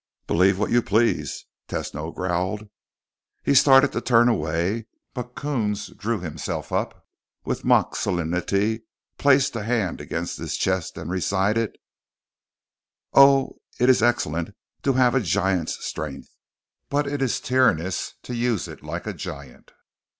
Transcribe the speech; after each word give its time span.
"Believe 0.25 0.57
what 0.57 0.71
you 0.71 0.81
please," 0.81 1.45
Tesno 1.69 2.11
growled. 2.11 2.67
He 3.43 3.53
started 3.53 3.91
to 3.91 4.01
turn 4.01 4.29
away, 4.29 4.87
but 5.13 5.35
Coons 5.35 5.89
drew 5.89 6.19
himself 6.19 6.71
up 6.71 7.05
with 7.45 7.63
mock 7.63 7.95
solemnity, 7.95 8.81
placed 9.19 9.55
a 9.55 9.61
hand 9.61 10.01
against 10.01 10.39
his 10.39 10.57
chest 10.57 10.97
and 10.97 11.11
recited: 11.11 11.77
"'Oh, 13.13 13.57
it 13.79 13.91
is 13.91 14.01
excellent 14.01 14.55
To 14.81 14.93
have 14.93 15.13
a 15.13 15.19
giant's 15.21 15.85
strength; 15.85 16.35
but 16.89 17.05
it 17.05 17.21
is 17.21 17.39
tyrannous 17.39 18.15
To 18.23 18.33
use 18.33 18.67
it 18.67 18.81
like 18.83 19.05
a 19.05 19.13
giant." 19.13 19.71